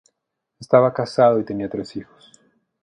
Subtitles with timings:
[0.59, 2.31] Estaba casado y tenía tres hijos.